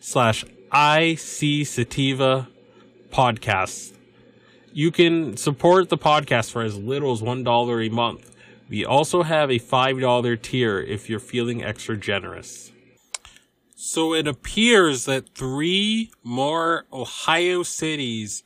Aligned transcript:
slash 0.00 0.44
IC 0.72 1.66
Sativa 1.66 2.48
podcasts. 3.12 3.92
You 4.72 4.90
can 4.90 5.36
support 5.36 5.88
the 5.88 5.98
podcast 5.98 6.50
for 6.50 6.62
as 6.62 6.76
little 6.76 7.12
as 7.12 7.22
$1 7.22 7.86
a 7.86 7.90
month. 7.90 8.34
We 8.68 8.84
also 8.84 9.22
have 9.22 9.50
a 9.50 9.58
$5 9.58 10.42
tier 10.42 10.80
if 10.80 11.10
you're 11.10 11.18
feeling 11.20 11.62
extra 11.62 11.96
generous. 11.96 12.72
So 13.74 14.14
it 14.14 14.28
appears 14.28 15.06
that 15.06 15.34
three 15.34 16.10
more 16.22 16.84
Ohio 16.92 17.62
cities 17.62 18.42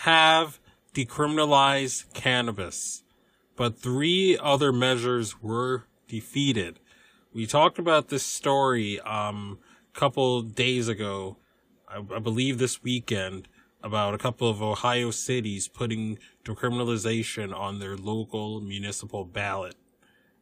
have 0.00 0.58
decriminalized 0.94 2.12
cannabis, 2.14 3.02
but 3.54 3.78
three 3.78 4.38
other 4.40 4.72
measures 4.72 5.42
were 5.42 5.84
defeated. 6.08 6.78
We 7.34 7.46
talked 7.46 7.78
about 7.78 8.08
this 8.08 8.22
story 8.22 8.98
um, 9.00 9.58
couple 9.96 10.42
days 10.42 10.88
ago, 10.88 11.38
I, 11.88 11.96
I 12.14 12.18
believe 12.18 12.58
this 12.58 12.82
weekend, 12.82 13.48
about 13.82 14.14
a 14.14 14.18
couple 14.18 14.48
of 14.48 14.62
Ohio 14.62 15.10
cities 15.10 15.68
putting 15.68 16.18
decriminalization 16.44 17.56
on 17.56 17.78
their 17.78 17.96
local 17.96 18.60
municipal 18.60 19.24
ballot. 19.24 19.76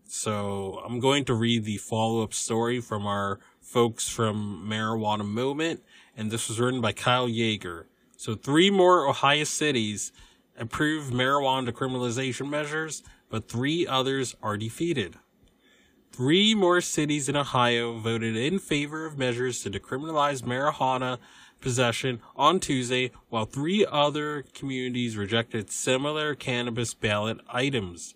So 0.06 0.82
I'm 0.84 0.98
going 0.98 1.24
to 1.26 1.34
read 1.34 1.64
the 1.64 1.76
follow 1.76 2.22
up 2.22 2.32
story 2.32 2.80
from 2.80 3.06
our 3.06 3.38
folks 3.60 4.08
from 4.08 4.66
Marijuana 4.68 5.26
Moment, 5.26 5.82
and 6.16 6.30
this 6.30 6.48
was 6.48 6.58
written 6.60 6.80
by 6.80 6.92
Kyle 6.92 7.28
Jaeger. 7.28 7.86
So 8.16 8.34
three 8.34 8.70
more 8.70 9.06
Ohio 9.06 9.44
cities 9.44 10.12
approve 10.58 11.10
marijuana 11.10 11.68
decriminalization 11.68 12.48
measures, 12.48 13.02
but 13.28 13.48
three 13.48 13.86
others 13.86 14.36
are 14.42 14.56
defeated. 14.56 15.16
Three 16.14 16.54
more 16.54 16.80
cities 16.80 17.28
in 17.28 17.34
Ohio 17.34 17.98
voted 17.98 18.36
in 18.36 18.60
favor 18.60 19.04
of 19.04 19.18
measures 19.18 19.64
to 19.64 19.68
decriminalize 19.68 20.42
marijuana 20.42 21.18
possession 21.60 22.20
on 22.36 22.60
Tuesday, 22.60 23.10
while 23.30 23.46
three 23.46 23.84
other 23.84 24.44
communities 24.54 25.16
rejected 25.16 25.72
similar 25.72 26.36
cannabis 26.36 26.94
ballot 26.94 27.38
items. 27.48 28.14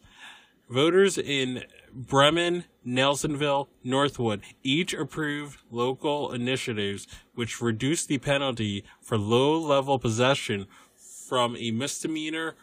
Voters 0.70 1.18
in 1.18 1.64
Bremen, 1.92 2.66
Nelsonville, 2.86 3.66
Northwood 3.82 4.42
each 4.62 4.94
approved 4.94 5.58
local 5.68 6.32
initiatives 6.32 7.08
which 7.34 7.60
reduced 7.60 8.06
the 8.06 8.18
penalty 8.18 8.84
for 9.00 9.18
low 9.18 9.58
level 9.58 9.98
possession 9.98 10.68
from 10.94 11.56
a 11.56 11.72
misdemeanor 11.72 12.54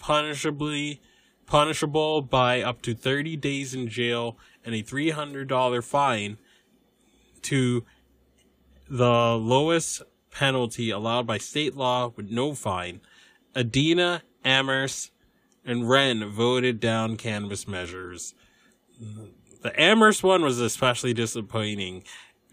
punishable 0.00 0.98
by 2.22 2.62
up 2.62 2.82
to 2.82 2.94
30 2.94 3.36
days 3.36 3.74
in 3.74 3.86
jail 3.86 4.36
and 4.64 4.74
a 4.74 4.82
$300 4.82 5.84
fine 5.84 6.38
to 7.42 7.84
the 8.88 9.36
lowest 9.36 10.02
penalty 10.30 10.90
allowed 10.90 11.26
by 11.26 11.38
state 11.38 11.76
law 11.76 12.12
with 12.16 12.30
no 12.30 12.54
fine. 12.54 13.00
Adena, 13.54 14.22
Amherst, 14.44 15.10
and 15.64 15.88
Wren 15.88 16.28
voted 16.28 16.80
down 16.80 17.16
cannabis 17.16 17.68
measures. 17.68 18.34
The 19.62 19.80
Amherst 19.80 20.22
one 20.22 20.42
was 20.42 20.60
especially 20.60 21.14
disappointing 21.14 22.04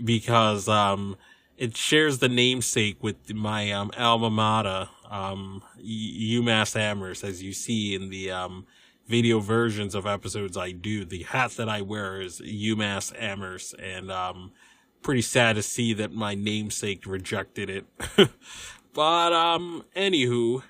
because 0.03 0.67
um, 0.67 1.17
it 1.57 1.75
shares 1.75 2.19
the 2.19 2.29
namesake 2.29 3.01
with 3.01 3.33
my 3.33 3.71
um, 3.71 3.91
alma 3.97 4.29
mater, 4.29 4.89
um, 5.09 5.63
UMass 5.81 6.75
Amherst, 6.79 7.23
as 7.23 7.41
you 7.41 7.53
see 7.53 7.95
in 7.95 8.09
the 8.09 8.31
um, 8.31 8.65
video 9.09 9.39
versions 9.39 9.95
of 9.95 10.05
episodes 10.05 10.55
I 10.55 10.71
do. 10.71 11.03
The 11.03 11.23
hat 11.23 11.51
that 11.51 11.67
I 11.67 11.81
wear 11.81 12.21
is 12.21 12.39
UMass 12.39 13.11
Amherst, 13.19 13.73
and 13.79 14.11
um, 14.11 14.51
pretty 15.01 15.23
sad 15.23 15.55
to 15.55 15.63
see 15.63 15.93
that 15.95 16.13
my 16.13 16.35
namesake 16.35 17.07
rejected 17.07 17.71
it. 17.71 17.85
but 18.93 19.33
um, 19.33 19.83
anywho, 19.95 20.61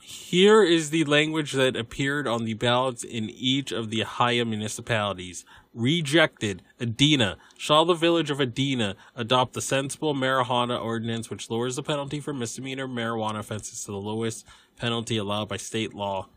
here 0.00 0.62
is 0.62 0.88
the 0.88 1.04
language 1.04 1.52
that 1.52 1.76
appeared 1.76 2.26
on 2.26 2.46
the 2.46 2.54
ballots 2.54 3.04
in 3.04 3.28
each 3.28 3.70
of 3.70 3.90
the 3.90 4.02
Ohio 4.02 4.46
municipalities. 4.46 5.44
Rejected. 5.74 6.62
Adena. 6.80 7.36
Shall 7.58 7.84
the 7.84 7.92
village 7.92 8.30
of 8.30 8.38
Adena 8.38 8.94
adopt 9.14 9.52
the 9.52 9.60
sensible 9.60 10.14
marijuana 10.14 10.82
ordinance 10.82 11.28
which 11.28 11.50
lowers 11.50 11.76
the 11.76 11.82
penalty 11.82 12.18
for 12.18 12.32
misdemeanor 12.32 12.88
marijuana 12.88 13.40
offenses 13.40 13.84
to 13.84 13.90
the 13.90 13.98
lowest 13.98 14.46
penalty 14.78 15.18
allowed 15.18 15.48
by 15.50 15.58
state 15.58 15.92
law? 15.92 16.28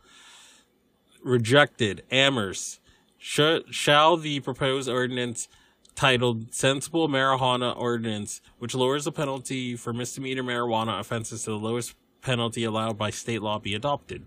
Rejected. 1.24 2.04
Amherst. 2.12 2.80
Sh- 3.18 3.66
shall 3.70 4.18
the 4.18 4.40
proposed 4.40 4.90
ordinance 4.90 5.48
titled 5.96 6.54
Sensible 6.54 7.10
Marijuana 7.10 7.76
Ordinance, 7.76 8.42
which 8.58 8.74
lowers 8.74 9.04
the 9.04 9.12
penalty 9.12 9.76
for 9.76 9.92
misdemeanor 9.92 10.44
marijuana 10.44 11.00
offenses 11.00 11.44
to 11.44 11.52
the 11.52 11.58
lowest 11.58 11.96
penalty 12.22 12.64
allowed 12.64 12.98
by 12.98 13.10
state 13.10 13.42
law 13.42 13.60
be 13.60 13.76
adopted. 13.76 14.26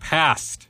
Passed. 0.00 0.68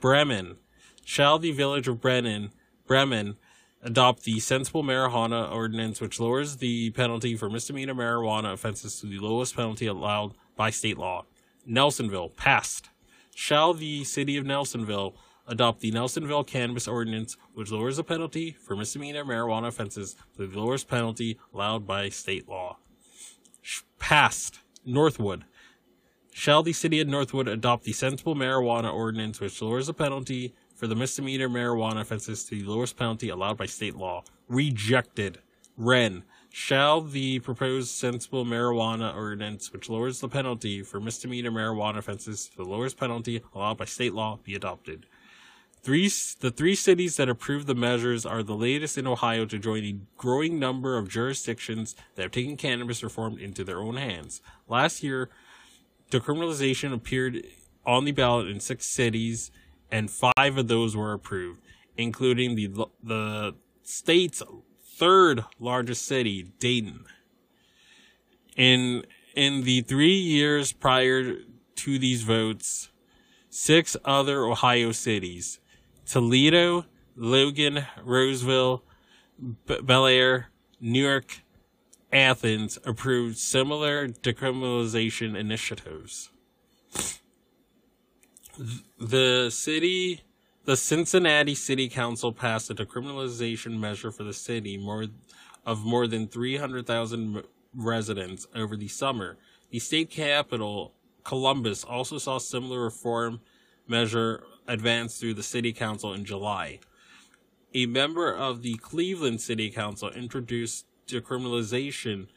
Bremen. 0.00 0.56
Shall 1.04 1.38
the 1.38 1.52
village 1.52 1.88
of 1.88 2.00
Brennan, 2.00 2.52
Bremen 2.86 3.36
adopt 3.82 4.22
the 4.22 4.40
sensible 4.40 4.82
marijuana 4.82 5.52
ordinance 5.52 6.00
which 6.00 6.20
lowers 6.20 6.56
the 6.56 6.90
penalty 6.90 7.36
for 7.36 7.50
misdemeanor 7.50 7.94
marijuana 7.94 8.52
offenses 8.52 9.00
to 9.00 9.06
the 9.06 9.18
lowest 9.18 9.56
penalty 9.56 9.86
allowed 9.86 10.32
by 10.56 10.70
state 10.70 10.96
law. 10.96 11.26
Nelsonville. 11.68 12.34
Passed. 12.36 12.88
Shall 13.34 13.74
the 13.74 14.04
city 14.04 14.36
of 14.36 14.44
Nelsonville 14.44 15.14
adopt 15.46 15.80
the 15.80 15.90
Nelsonville 15.90 16.46
Cannabis 16.46 16.86
Ordinance, 16.86 17.36
which 17.54 17.70
lowers 17.70 17.96
the 17.96 18.04
penalty 18.04 18.52
for 18.52 18.76
misdemeanor 18.76 19.24
marijuana 19.24 19.68
offenses 19.68 20.16
to 20.36 20.46
the 20.46 20.60
lowest 20.60 20.88
penalty 20.88 21.38
allowed 21.52 21.86
by 21.86 22.08
state 22.08 22.48
law. 22.48 22.78
Passed. 23.98 24.58
Northwood. 24.84 25.44
Shall 26.32 26.62
the 26.62 26.72
city 26.72 27.00
of 27.00 27.08
Northwood 27.08 27.46
adopt 27.46 27.84
the 27.84 27.92
sensible 27.92 28.34
marijuana 28.34 28.92
ordinance, 28.92 29.40
which 29.40 29.60
lowers 29.62 29.86
the 29.86 29.94
penalty 29.94 30.54
for 30.74 30.86
the 30.86 30.96
misdemeanor 30.96 31.48
marijuana 31.48 32.00
offenses 32.00 32.44
to 32.46 32.56
the 32.56 32.68
lowest 32.68 32.96
penalty 32.96 33.28
allowed 33.28 33.56
by 33.58 33.66
state 33.66 33.96
law? 33.96 34.24
Rejected. 34.48 35.38
Wren. 35.76 36.24
Shall 36.54 37.00
the 37.00 37.38
proposed 37.38 37.88
sensible 37.88 38.44
marijuana 38.44 39.16
ordinance, 39.16 39.72
which 39.72 39.88
lowers 39.88 40.20
the 40.20 40.28
penalty 40.28 40.82
for 40.82 41.00
misdemeanor 41.00 41.50
marijuana 41.50 41.96
offenses 41.96 42.46
to 42.48 42.56
the 42.58 42.64
lowest 42.64 42.98
penalty 42.98 43.42
allowed 43.54 43.78
by 43.78 43.86
state 43.86 44.12
law, 44.12 44.38
be 44.44 44.54
adopted? 44.54 45.06
Three, 45.82 46.08
the 46.40 46.50
three 46.50 46.74
cities 46.74 47.16
that 47.16 47.30
approved 47.30 47.66
the 47.66 47.74
measures 47.74 48.26
are 48.26 48.42
the 48.42 48.54
latest 48.54 48.98
in 48.98 49.06
Ohio 49.06 49.46
to 49.46 49.58
join 49.58 49.82
a 49.82 49.98
growing 50.18 50.58
number 50.58 50.98
of 50.98 51.08
jurisdictions 51.08 51.96
that 52.16 52.22
have 52.22 52.32
taken 52.32 52.58
cannabis 52.58 53.02
reform 53.02 53.38
into 53.38 53.64
their 53.64 53.80
own 53.80 53.96
hands. 53.96 54.42
Last 54.68 55.02
year, 55.02 55.30
decriminalization 56.10 56.92
appeared 56.92 57.46
on 57.86 58.04
the 58.04 58.12
ballot 58.12 58.48
in 58.48 58.60
six 58.60 58.84
cities, 58.84 59.50
and 59.90 60.10
five 60.10 60.58
of 60.58 60.68
those 60.68 60.94
were 60.94 61.14
approved, 61.14 61.62
including 61.96 62.56
the 62.56 62.86
the 63.02 63.54
state's 63.82 64.42
third 65.02 65.44
largest 65.58 66.06
city, 66.06 66.44
Dayton. 66.60 67.06
In 68.56 69.04
in 69.34 69.64
the 69.64 69.80
three 69.80 70.14
years 70.14 70.72
prior 70.72 71.38
to 71.74 71.98
these 71.98 72.22
votes, 72.22 72.88
six 73.50 73.96
other 74.04 74.44
Ohio 74.44 74.92
cities, 74.92 75.58
Toledo, 76.06 76.86
Logan, 77.16 77.84
Roseville, 78.04 78.84
B- 79.66 79.80
Bellaire, 79.82 80.44
Newark, 80.80 81.42
Athens 82.12 82.78
approved 82.84 83.38
similar 83.38 84.06
decriminalization 84.06 85.36
initiatives. 85.36 86.30
The 89.00 89.50
city, 89.50 90.20
the 90.64 90.76
Cincinnati 90.76 91.54
City 91.54 91.88
Council 91.88 92.32
passed 92.32 92.70
a 92.70 92.74
decriminalization 92.74 93.78
measure 93.78 94.12
for 94.12 94.22
the 94.22 94.32
city 94.32 94.76
more 94.76 95.06
of 95.66 95.84
more 95.84 96.06
than 96.06 96.28
300,000 96.28 97.42
residents 97.74 98.46
over 98.54 98.76
the 98.76 98.88
summer. 98.88 99.38
The 99.70 99.78
state 99.78 100.10
capital, 100.10 100.94
Columbus, 101.24 101.84
also 101.84 102.18
saw 102.18 102.38
similar 102.38 102.80
reform 102.80 103.40
measure 103.88 104.44
advance 104.68 105.18
through 105.18 105.34
the 105.34 105.42
city 105.42 105.72
council 105.72 106.12
in 106.12 106.24
July. 106.24 106.78
A 107.74 107.86
member 107.86 108.32
of 108.32 108.62
the 108.62 108.74
Cleveland 108.74 109.40
City 109.40 109.70
Council 109.70 110.10
introduced 110.10 110.86
decriminalization 111.06 112.28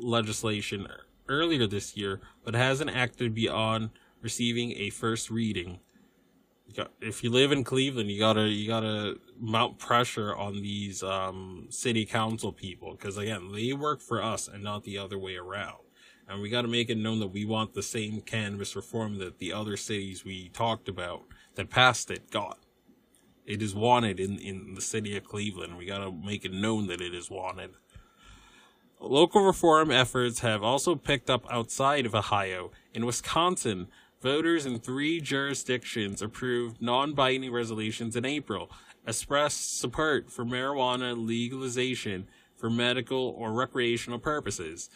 legislation 0.00 0.88
earlier 1.28 1.66
this 1.66 1.96
year, 1.96 2.20
but 2.44 2.54
hasn't 2.54 2.90
acted 2.90 3.34
beyond 3.34 3.90
receiving 4.22 4.72
a 4.72 4.90
first 4.90 5.30
reading. 5.30 5.80
If 7.00 7.22
you 7.22 7.30
live 7.30 7.52
in 7.52 7.64
Cleveland, 7.64 8.10
you 8.10 8.18
gotta 8.18 8.48
you 8.48 8.66
gotta 8.66 9.16
mount 9.38 9.78
pressure 9.78 10.34
on 10.34 10.54
these 10.54 11.02
um, 11.02 11.66
city 11.70 12.04
council 12.04 12.52
people 12.52 12.92
because 12.92 13.16
again, 13.16 13.50
they 13.52 13.72
work 13.72 14.00
for 14.00 14.22
us 14.22 14.48
and 14.48 14.62
not 14.62 14.84
the 14.84 14.98
other 14.98 15.18
way 15.18 15.36
around. 15.36 15.78
And 16.28 16.40
we 16.40 16.48
got 16.48 16.62
to 16.62 16.68
make 16.68 16.88
it 16.88 16.96
known 16.96 17.20
that 17.20 17.28
we 17.28 17.44
want 17.44 17.74
the 17.74 17.82
same 17.82 18.22
cannabis 18.22 18.74
reform 18.74 19.18
that 19.18 19.38
the 19.38 19.52
other 19.52 19.76
cities 19.76 20.24
we 20.24 20.48
talked 20.48 20.88
about 20.88 21.22
that 21.54 21.68
passed 21.68 22.10
it 22.10 22.30
got. 22.30 22.58
It 23.44 23.60
is 23.60 23.74
wanted 23.74 24.18
in, 24.18 24.38
in 24.38 24.74
the 24.74 24.80
city 24.80 25.16
of 25.18 25.24
Cleveland. 25.24 25.76
We 25.76 25.84
got 25.84 25.98
to 25.98 26.10
make 26.10 26.46
it 26.46 26.52
known 26.52 26.86
that 26.86 27.02
it 27.02 27.14
is 27.14 27.30
wanted. 27.30 27.72
Local 29.00 29.44
reform 29.44 29.90
efforts 29.90 30.40
have 30.40 30.62
also 30.62 30.94
picked 30.94 31.28
up 31.28 31.44
outside 31.50 32.06
of 32.06 32.14
Ohio. 32.14 32.70
In 32.94 33.04
Wisconsin, 33.04 33.88
voters 34.24 34.64
in 34.64 34.78
three 34.78 35.20
jurisdictions 35.20 36.22
approved 36.22 36.80
non 36.80 37.12
binding 37.12 37.52
resolutions 37.52 38.16
in 38.16 38.24
April, 38.24 38.70
expressed 39.06 39.78
support 39.78 40.30
for 40.30 40.46
marijuana 40.46 41.14
legalization 41.14 42.26
for 42.56 42.70
medical 42.70 43.34
or 43.36 43.52
recreational 43.52 44.18
purposes. 44.18 44.88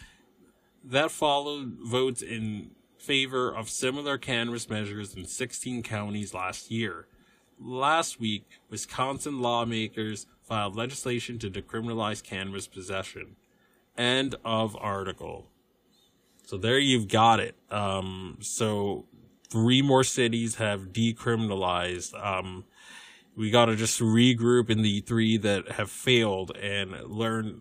That 0.83 1.11
followed 1.11 1.77
votes 1.85 2.23
in 2.23 2.71
favor 2.97 3.55
of 3.55 3.69
similar 3.69 4.17
cannabis 4.17 4.71
measures 4.71 5.15
in 5.15 5.27
16 5.27 5.83
counties 5.83 6.33
last 6.33 6.71
year. 6.71 7.07
Last 7.61 8.19
week, 8.19 8.47
Wisconsin 8.71 9.43
lawmakers 9.43 10.27
filed 10.43 10.75
legislation 10.75 11.39
to 11.41 11.51
decriminalize 11.51 12.23
cannabis 12.23 12.67
possession. 12.67 13.37
End 13.95 14.37
of 14.43 14.75
article. 14.81 15.49
So 16.47 16.57
there 16.57 16.79
you've 16.79 17.09
got 17.09 17.41
it. 17.41 17.57
Um, 17.71 18.39
so 18.41 19.05
three 19.51 19.83
more 19.83 20.05
cities 20.05 20.57
have 20.57 20.93
decriminalized. 20.93 22.15
Um, 22.25 22.65
we 23.37 23.51
got 23.51 23.67
to 23.67 23.77
just 23.77 24.01
regroup 24.01 24.69
in 24.69 24.83
the 24.83 25.01
three 25.01 25.37
that 25.39 25.73
have 25.73 25.91
failed 25.91 26.57
and 26.57 26.93
learn 27.05 27.61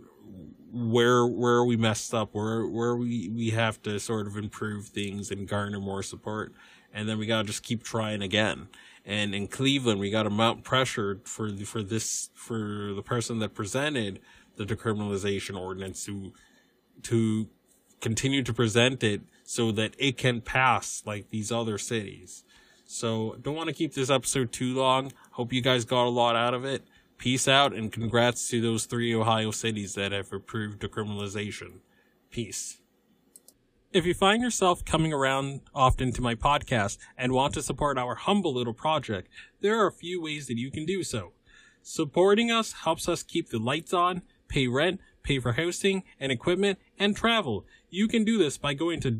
where 0.71 1.25
where 1.25 1.63
we 1.63 1.77
messed 1.77 2.13
up, 2.13 2.29
where 2.33 2.67
where 2.67 2.95
we 2.95 3.29
we 3.29 3.51
have 3.51 3.81
to 3.83 3.99
sort 3.99 4.27
of 4.27 4.37
improve 4.37 4.87
things 4.87 5.31
and 5.31 5.47
garner 5.47 5.79
more 5.79 6.03
support, 6.03 6.53
and 6.93 7.07
then 7.07 7.17
we 7.17 7.25
got 7.25 7.43
to 7.43 7.47
just 7.47 7.63
keep 7.63 7.83
trying 7.83 8.21
again. 8.21 8.67
And 9.05 9.33
in 9.33 9.47
Cleveland, 9.47 9.99
we 9.99 10.09
got 10.09 10.23
to 10.23 10.29
mount 10.29 10.63
pressure 10.63 11.21
for 11.23 11.55
for 11.57 11.81
this 11.81 12.29
for 12.33 12.93
the 12.93 13.03
person 13.03 13.39
that 13.39 13.53
presented 13.53 14.19
the 14.57 14.65
decriminalization 14.65 15.57
ordinance 15.59 16.03
to 16.05 16.33
to 17.03 17.47
continue 18.01 18.43
to 18.43 18.53
present 18.53 19.03
it 19.03 19.21
so 19.49 19.71
that 19.71 19.95
it 19.97 20.17
can 20.17 20.41
pass 20.41 21.01
like 21.05 21.29
these 21.29 21.53
other 21.53 21.77
cities. 21.77 22.43
So 22.83 23.37
don't 23.41 23.55
want 23.55 23.69
to 23.69 23.73
keep 23.73 23.93
this 23.93 24.09
episode 24.09 24.51
too 24.51 24.75
long. 24.75 25.13
Hope 25.31 25.53
you 25.53 25.61
guys 25.61 25.85
got 25.85 26.05
a 26.05 26.09
lot 26.09 26.35
out 26.35 26.53
of 26.53 26.65
it. 26.65 26.83
Peace 27.17 27.47
out 27.47 27.73
and 27.73 27.89
congrats 27.89 28.49
to 28.49 28.59
those 28.59 28.85
three 28.85 29.15
Ohio 29.15 29.51
cities 29.51 29.93
that 29.93 30.11
have 30.11 30.33
approved 30.33 30.81
decriminalization. 30.81 31.79
Peace. 32.29 32.81
If 33.93 34.05
you 34.05 34.13
find 34.13 34.43
yourself 34.43 34.83
coming 34.83 35.13
around 35.13 35.61
often 35.73 36.11
to 36.11 36.21
my 36.21 36.35
podcast 36.35 36.97
and 37.17 37.31
want 37.31 37.53
to 37.53 37.61
support 37.61 37.97
our 37.97 38.15
humble 38.15 38.53
little 38.53 38.73
project, 38.73 39.29
there 39.61 39.79
are 39.79 39.87
a 39.87 39.93
few 39.93 40.21
ways 40.21 40.47
that 40.47 40.57
you 40.57 40.71
can 40.71 40.85
do 40.85 41.03
so. 41.03 41.31
Supporting 41.81 42.51
us 42.51 42.73
helps 42.83 43.07
us 43.07 43.23
keep 43.23 43.47
the 43.47 43.59
lights 43.59 43.93
on, 43.93 44.23
pay 44.49 44.67
rent, 44.67 44.99
pay 45.27 45.39
for 45.39 45.53
hosting 45.53 46.03
and 46.19 46.29
equipment, 46.31 46.77
and 46.97 47.15
travel. 47.15 47.65
You 47.89 48.07
can 48.07 48.23
do 48.23 48.37
this 48.37 48.57
by 48.57 48.73
going 48.73 48.99
to 49.01 49.19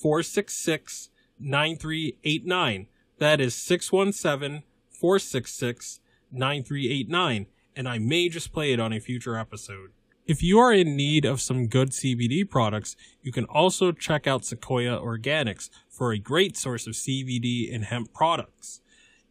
466 0.04 1.08
9389. 1.40 2.88
That 3.20 3.40
is 3.40 3.54
617 3.54 4.62
466 4.90 6.00
9389, 6.30 7.46
and 7.74 7.88
I 7.88 7.96
may 7.98 8.28
just 8.28 8.52
play 8.52 8.74
it 8.74 8.80
on 8.80 8.92
a 8.92 9.00
future 9.00 9.38
episode. 9.38 9.92
If 10.26 10.42
you 10.42 10.58
are 10.58 10.74
in 10.74 10.94
need 10.94 11.24
of 11.24 11.40
some 11.40 11.68
good 11.68 11.92
CBD 11.92 12.46
products, 12.46 12.96
you 13.22 13.32
can 13.32 13.46
also 13.46 13.92
check 13.92 14.26
out 14.26 14.44
Sequoia 14.44 15.00
Organics 15.00 15.70
for 15.88 16.12
a 16.12 16.18
great 16.18 16.58
source 16.58 16.86
of 16.86 16.92
CBD 16.92 17.74
and 17.74 17.86
hemp 17.86 18.12
products. 18.12 18.82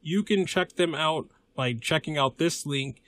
You 0.02 0.24
can 0.24 0.48
check 0.48 0.74
them 0.74 0.96
out 0.96 1.28
by 1.56 1.74
checking 1.74 2.18
out 2.18 2.40
this 2.40 2.66
link, 2.66 3.04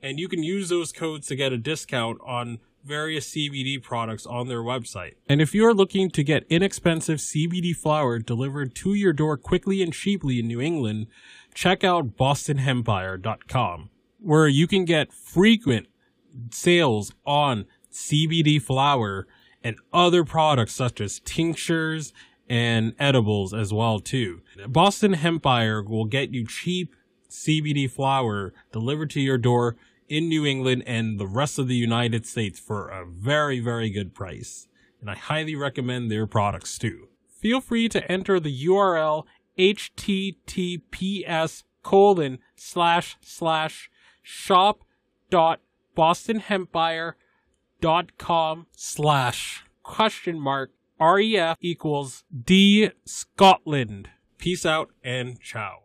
And 0.02 0.20
you 0.20 0.28
can 0.28 0.44
use 0.44 0.68
those 0.70 0.92
codes 0.92 1.28
to 1.28 1.36
get 1.36 1.54
a 1.54 1.58
discount 1.58 2.20
on 2.26 2.60
various 2.86 3.30
CBD 3.32 3.82
products 3.82 4.26
on 4.26 4.48
their 4.48 4.62
website. 4.62 5.16
And 5.28 5.42
if 5.42 5.54
you 5.54 5.66
are 5.68 5.74
looking 5.74 6.10
to 6.12 6.24
get 6.24 6.46
inexpensive 6.50 7.20
CBD 7.20 7.76
flower 7.76 8.20
delivered 8.20 8.76
to 8.76 8.94
your 8.94 9.14
door 9.14 9.38
quickly 9.38 9.82
and 9.82 9.92
cheaply 9.92 10.40
in 10.40 10.48
New 10.48 10.62
England, 10.62 11.08
check 11.54 11.84
out 11.84 12.16
bostonhempire.com, 12.16 13.90
where 14.20 14.48
you 14.48 14.68
can 14.68 14.86
get 14.86 15.12
frequent 15.12 15.88
sales 16.52 17.12
on 17.26 17.66
CBD 17.92 18.62
flower 18.62 19.28
and 19.64 19.78
other 19.92 20.24
products 20.24 20.74
such 20.74 21.02
as 21.02 21.20
tinctures 21.22 22.14
and 22.48 22.94
edibles 23.00 23.54
as 23.54 23.74
well 23.74 24.00
too. 24.00 24.42
Boston 24.68 25.16
Hempire 25.16 25.88
will 25.88 26.06
get 26.06 26.32
you 26.32 26.46
cheap 26.46 26.96
CBD 27.30 27.90
flower 27.90 28.54
delivered 28.72 29.10
to 29.12 29.22
your 29.22 29.38
door 29.38 29.76
in 30.08 30.30
New 30.30 30.46
England 30.46 30.84
and 30.86 31.20
the 31.20 31.28
rest 31.28 31.60
of 31.60 31.68
the 31.68 31.76
United 31.76 32.26
States 32.26 32.58
for 32.60 32.88
a 32.90 33.06
very, 33.06 33.60
very 33.60 33.90
good 33.90 34.14
price. 34.14 34.68
And 35.02 35.10
I 35.10 35.16
highly 35.16 35.56
recommend 35.56 36.10
their 36.10 36.28
products 36.28 36.78
too. 36.78 37.10
Feel 37.28 37.60
free 37.62 37.90
to 37.90 38.12
enter 38.12 38.40
the 38.40 38.66
URL 38.66 39.26
https 39.58 41.64
colon 41.84 42.40
slash 42.56 43.18
slash 43.22 43.90
shop 44.22 44.84
dot 45.30 45.62
bostonhempire.com 45.96 48.66
slash 48.76 49.64
question 49.84 50.40
mark 50.40 50.72
ref 51.00 51.58
equals 51.62 52.24
d 52.44 52.90
scotland 53.06 54.10
peace 54.38 54.66
out 54.66 54.92
and 55.04 55.40
ciao 55.40 55.85